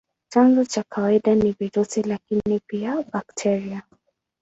[0.29, 3.83] Chanzo cha kawaida ni virusi, lakini pia bakteria.